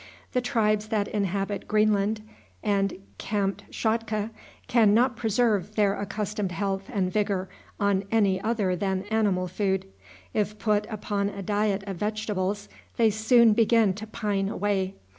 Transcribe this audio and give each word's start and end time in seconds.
The 0.31 0.41
tribes 0.41 0.87
that 0.87 1.07
inhabit 1.09 1.67
Greenland 1.67 2.27
and 2.63 2.95
Kamtschatka 3.19 4.31
can 4.65 4.95
not 4.95 5.15
preserve 5.15 5.75
their 5.75 5.93
accustomed 6.01 6.51
health 6.53 6.89
and 6.91 7.13
vigor 7.13 7.49
on 7.79 8.05
any 8.11 8.41
other 8.41 8.75
than 8.75 9.03
animal 9.11 9.47
food. 9.47 9.85
If 10.33 10.57
put 10.57 10.87
upon 10.89 11.29
a 11.29 11.43
diet 11.43 11.83
of 11.85 11.97
vegetables 11.97 12.67
they 12.97 13.11
soon 13.11 13.53
begin 13.53 13.93
to 13.93 14.07
pine 14.07 14.49
away. 14.49 14.95